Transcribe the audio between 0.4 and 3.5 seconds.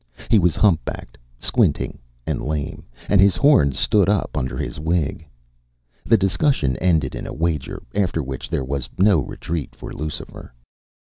humpbacked, squinting, and lame, and his